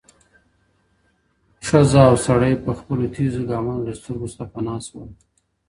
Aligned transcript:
ښځه 1.67 2.01
او 2.09 2.15
سړی 2.25 2.53
په 2.65 2.71
خپلو 2.79 3.03
تېزو 3.15 3.41
ګامونو 3.49 3.81
له 3.87 3.93
سترګو 3.99 4.27
څخه 4.33 4.45
پناه 4.53 4.79
شول. 4.87 5.09